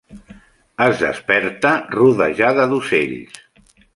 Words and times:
Es 0.85 1.01
desperta 1.01 1.75
rodejada 1.97 2.67
d'ocells. 2.73 3.39